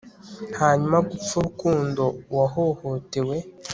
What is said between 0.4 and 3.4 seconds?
hanyuma, gupfa urukundo, uwahohotewe